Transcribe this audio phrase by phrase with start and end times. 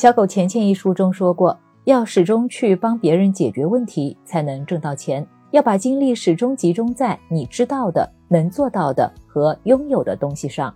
[0.00, 5.26] 小狗钱钱一书中说过，要始终去帮别人解决问题，才能挣到钱。
[5.50, 10.74] 要把精力始终集中在你知道的、能做到的和拥有的东西上。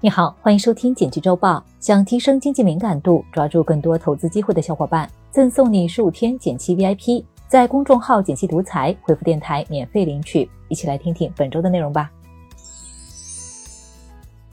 [0.00, 1.60] 你好，欢迎收听简辑周报。
[1.80, 10.48] 想提升经济敏感度，抓住更多投资机会的小伙伴，赠送你十五天简七 VIP，在公众号“简七独裁回复“电台”免费领取。
[10.68, 12.08] 一起来听听本周的内容吧。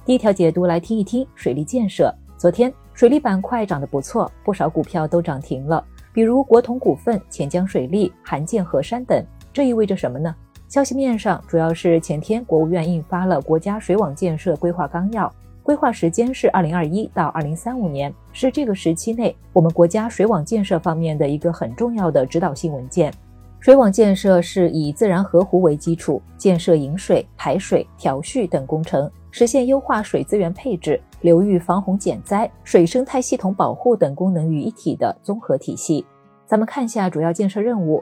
[0.06, 2.14] 第一条解读来听一听水利建设。
[2.38, 9.26] 昨天水利板块涨得不错，不少股票都涨停了，比如国统股份、钱江水利、韩建河山等。
[9.52, 10.36] 这意味着什么呢？
[10.68, 15.34] 消息面上，主要是前天国务院印发了国家水网建设规划纲要，
[15.64, 23.12] 规划时间是二零二一到二零三五年，是这个时期内我们国家水网建设方面的一个很重要的指导性文件。
[23.60, 36.06] 水网建设是以自然河湖为基础，建设引水、排水、调蓄等工程，实现优化水资源配置、流域防洪减灾、水生态系统保护等功能于一体的综合体系。
[36.46, 38.02] 咱们看一下主要建设任务。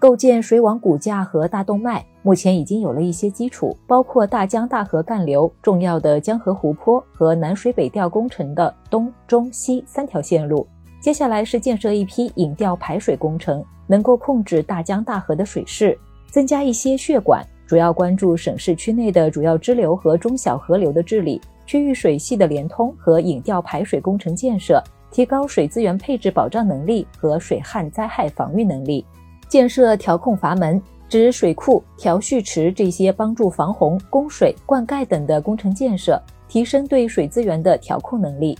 [0.00, 10.66] 构建水网骨架和大动脉，目前已经有了一些基础，包括大江大河干流、重要的江河湖泊和南水北调工程的东、中、西三条线路。
[11.00, 15.96] 接下来是建设一批引调排水工程，能够控制大江大河的水势，
[16.32, 24.78] 增加一些血管，主要关注省市区内的主要支流和中小河流的治理、区域水系的连通和引调排水工程建设，
[25.10, 29.06] 提高水资源配置保障能力和水旱灾害防御能力。
[29.48, 38.54] 建设调控阀门，指水库、调蓄池这些帮助防洪、供水、灌溉等的工程建设，提升对水资源的调控能力。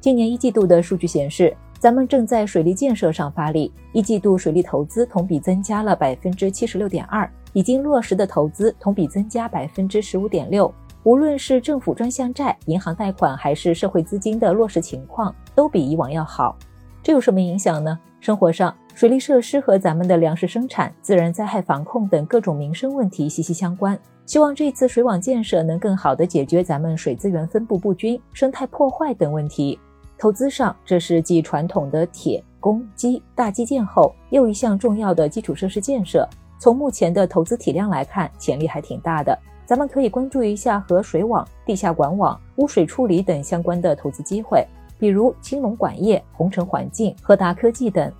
[0.00, 10.72] 今年一季度的数据显示，咱们正在水利建设上发力，一季度水利投资同比增加了百分之七十六点二，已经落实的投资同比增加百分之十五点六。
[11.02, 16.56] 无论是政府专项债、银行贷款，还是社会资金的落实情况，都比以往要好。
[17.02, 17.98] 这有什么影响呢？
[18.20, 18.72] 生活上。
[18.94, 23.98] 水利设施和咱们的粮食生产、自然灾害防控等各种民生问题息息相关。
[24.24, 29.80] 希望这次水网建设能更好地解决咱们水资源分布不均、生态破坏等问题。
[30.22, 36.24] 投资上，这是继传统的铁、公、机大基建后又一项重要的基础设施建设。
[36.60, 39.36] 从目前的投资体量来看，潜力还挺大的。
[39.66, 44.64] 咱们可以关注一下和水网、地下管网、污水处理等相关的投资机会，
[44.96, 48.12] 比如青龙管业、红尘环境、赫达科技等。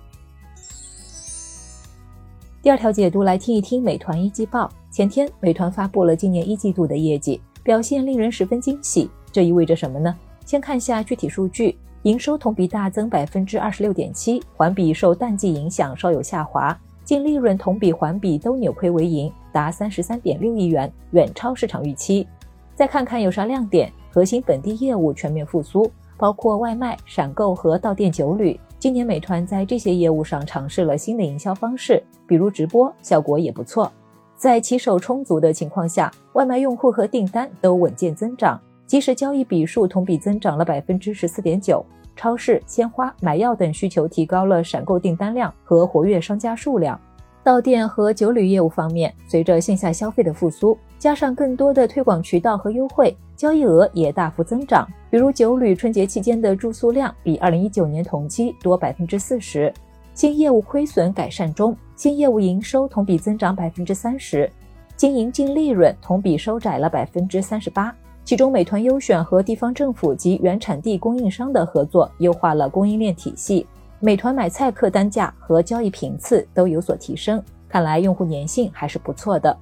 [2.61, 4.69] 第二条解读来听一听美团一季报。
[4.91, 9.09] 前天，美团发布了今年一季度的业绩表现，令人十分惊喜。
[9.31, 10.13] 这意味着什么呢？
[10.45, 22.27] 先看下具体数据：营收同比大增百分之二十六点七，环比受淡季影响稍有下滑；净利润同比、环比都扭亏为盈，达三十三点六亿元，远超市场预期。
[22.75, 28.59] 再看看有啥亮点：核心本地业务全面复苏，包括外卖、闪购和到店酒旅。
[28.77, 33.89] 今年美团在这些业务上尝试了新的营销方式，比如直播，效果也不错。
[34.35, 41.85] 在骑手充足的情况下，外卖用户和订单都稳健增长，即时交易笔数同比增长了百分之十四点九。
[42.15, 46.99] 超市、鲜花、买药等需求提高了闪购订单量和活跃商家数量。
[47.43, 54.87] 到店和酒旅业务方面，随着线下消费的复苏，加上更多的推广渠道和优惠，交易额也大幅增长。
[55.09, 59.73] 比如酒旅春节期间的住宿量比二零一九年同期多百分之四十。
[60.13, 64.47] 新业务亏损改善中，新业务营收同比增长百分之三十，
[64.95, 67.93] 经营净利润同比收窄了百分之三十八。
[68.25, 73.67] 其中，美团优选和地方政府及原产地供应商的合作，优化了供应链体系。
[73.99, 79.55] 美团买菜客单价和交易频次都有所提升，看来用户粘性还是不错的。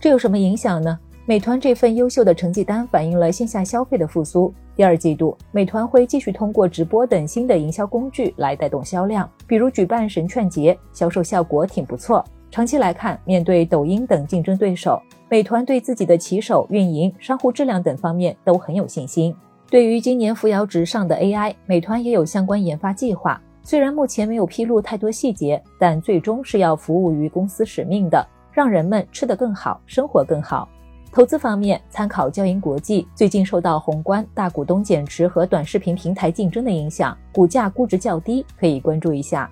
[0.00, 0.98] 这有什么影响呢？
[1.26, 4.52] 美团这份优秀的成绩单反映了线下消费的复苏。
[4.76, 12.24] 第二季度，美团会继续通过直播等新的营销工具来带动销量，比如举办神券节，销售效果挺不错。
[12.56, 19.36] 长期来看，面对抖音等竞争对手，美团对自己的骑手运营、商户质量等方面都很有信心。
[19.68, 23.38] 对于今年扶摇直上的 AI，美团也有相关研发计划。
[23.62, 30.66] 虽然目前没有披露太多细节，但最终是要服务于公司使命的，让人们吃得更好，生活更好。
[31.12, 39.50] 投资方面，参考交银国际，最近受到宏观大股东减持和短视频平台竞争的影响，股价估值较低，可以关注一下。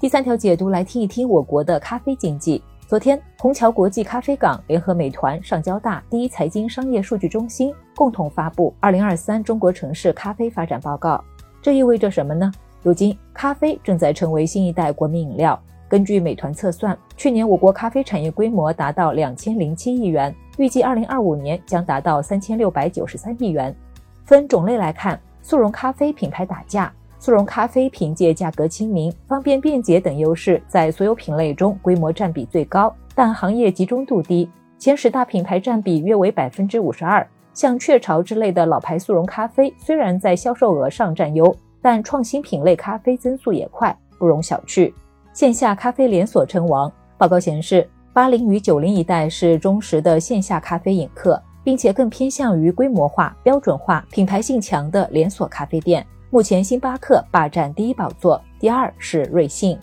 [0.00, 2.62] 第三条解读来听一听我国的咖啡经济。
[2.86, 11.16] 昨天，虹桥国际咖啡港联合美团、上交大第一财经商业数据中心共同发布《二零二三中国城市咖啡发展报告》。
[11.60, 12.50] 这意味着什么呢？
[12.82, 15.60] 如今，咖啡正在成为新一代国民饮料。
[15.86, 23.76] 根据美团测算，去年我国咖啡产业规模达到两千零七亿元，预计二零二五年将达到三千六百九十三亿元。
[24.24, 26.90] 分种类来看，速溶咖啡品牌打架。
[27.20, 34.48] 速溶咖啡凭借价格亲民、方便便捷等优势，在所有品类中规模占比最高，但行业集中度低。
[34.78, 37.24] 前十大品牌占比约为百分之五十二。
[37.52, 44.90] 像雀巢之类的老牌速溶咖啡，虽然在销售额上占优，但创新品类咖啡增速也快，不容小觑。
[45.34, 46.90] 线下咖啡连锁称王。
[47.18, 56.06] 报告显示，八零与九零一代是忠实的线下咖啡饮客，并且更偏向于规模化、标准化、品牌性强的连锁咖啡店。
[56.32, 59.76] 目前，星巴克霸占第一宝座，第二是瑞幸。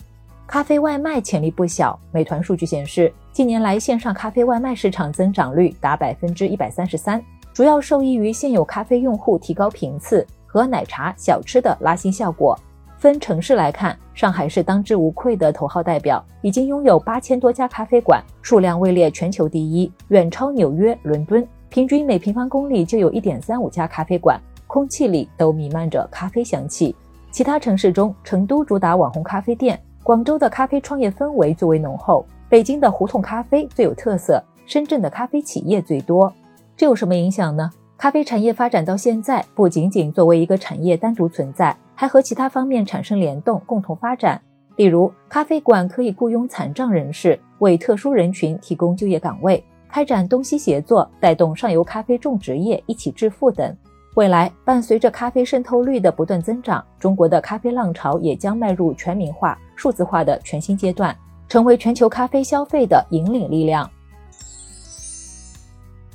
[0.46, 2.00] 咖啡外卖潜力不小。
[2.10, 7.22] 美团数据显示，近年来线上咖啡外卖市场增长率达百分之一百三十三，
[7.52, 12.58] 主要受益于现有咖啡用户提高频次和奶茶、小吃的拉新效果。
[12.96, 24.40] 分城市来看，上海是当之无愧的头号代表，已经拥有八千多家咖啡馆，数量位列全球第一，远超纽约、伦敦，平均每平方公里就有一点三五家咖啡馆。
[24.68, 26.94] 空气里都弥漫着咖啡香气。
[27.32, 36.32] 其他城市中，成都主打网红咖啡店，广州的咖啡创业氛围最为浓厚，北京的胡同咖啡最有特色，深圳的咖啡企业最多。
[36.76, 37.70] 这有什么影响呢？
[37.96, 44.40] 咖啡产业发展到现在，不仅仅作为一个产业单独存在，还和其他方面产生联动，共同发展。
[44.76, 53.76] 例如，咖啡馆可以雇佣残障人士，为特殊人群提供就业岗位，开展东西协作，带动上游咖啡种植业一起致富等。
[54.18, 61.16] 未来，伴随着咖啡渗透率的不断增长，中国的咖啡浪潮也将迈入全民化、数字化的全新阶段，
[61.48, 63.88] 成为全球咖啡消费的引领力量。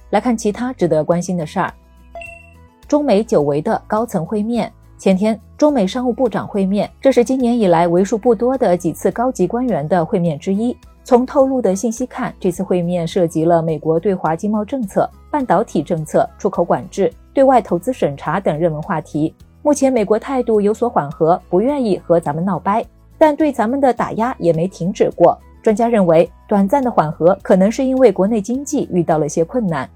[0.10, 1.74] 来看其他值得关心的事儿：
[2.90, 4.70] 中美久违的高层会面。
[4.98, 10.76] 前天，中美商务部长会面，这是今年以来为数不多的几次高级官员的会面之一。
[11.06, 17.12] 从透露的信息看，这次会面涉及了美国对华经贸政策、半导体政策、出口管制。
[17.34, 19.34] 对外投资审查等热门话题，
[19.64, 22.86] 目前美国态度有所缓和，不愿意和咱们闹掰，
[23.18, 25.38] 但对咱们的打压也没停止过。
[25.62, 29.90] 专家认为，短暂的缓和可能是因为国内经济遇到了些困难。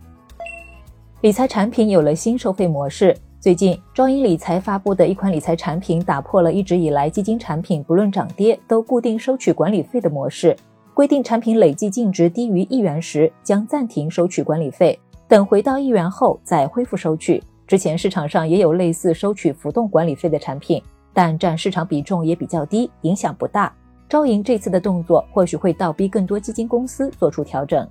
[1.21, 10.57] 理财产品有了新收费模式，最近招银理财发布的一款理财产品打破了一直以来基金产品不论涨跌都固定收取管理费的模式，
[10.97, 14.99] 规定产品累计净值低于一元时将暂停收取管理费。
[15.27, 17.39] 等回到一元后再恢复收取。
[17.67, 20.81] 之前市场上也有类似收取浮动管理费的产品，
[21.13, 23.71] 但占市场比重也比较低，影响不大。
[24.09, 27.87] 招银这次的动作或许会倒逼更多基金公司做出调整。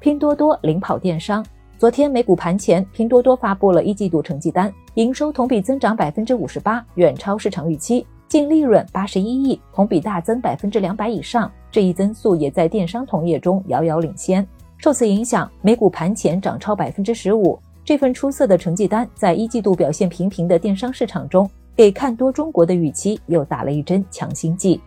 [0.00, 1.46] 拼多多领跑电商，
[1.78, 14.46] 昨天美股盘前，拼多多发布了一季度成绩单，营收同比增长百分之五十八，远超市场预期，净利润八十一亿，同比大增百分之两百以上，这一增速也在电商同业中遥遥领先。
[14.78, 17.58] 受此影响，美股盘前涨超百分之十五。
[17.84, 24.80] 这份出色的成绩单，在一季度表现平平的电商市场中，给看多中国的预期又打了一针强心剂。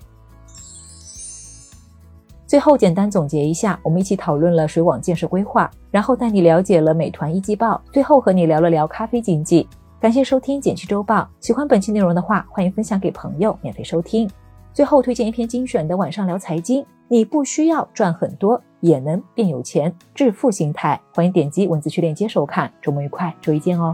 [2.45, 9.65] 最后简单总结一下，我们一起讨论了水网建设规划，然后带你了解了美团一季报，最后和你聊了聊咖啡经济。
[10.01, 14.29] 感谢收听简七周报，喜欢本期内容的话，欢迎分享给朋友免费收听。
[14.73, 18.61] 最后推荐一篇精选的晚上聊财经，你不需要赚很多。
[18.79, 22.71] 也能变有钱，致富心态，欢迎点击文字区链接收看。
[22.81, 23.93] 周末愉快，周一见哦。